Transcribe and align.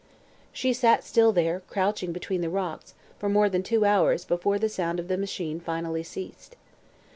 She 0.51 0.73
sat 0.73 1.03
still 1.03 1.31
there, 1.31 1.59
crouching 1.69 2.11
between 2.11 2.41
the 2.41 2.49
rocks, 2.49 2.95
for 3.19 3.29
more 3.29 3.49
than 3.49 3.61
two 3.61 3.85
hours 3.85 4.25
before 4.25 4.57
the 4.57 4.67
sound 4.67 4.99
of 4.99 5.09
the 5.09 5.15
machine 5.15 5.59
finally 5.59 6.01
ceased. 6.01 6.55